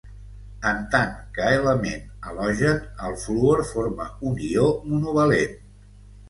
[0.67, 5.55] En tant que element halogen, el fluor forma un ió monovalent.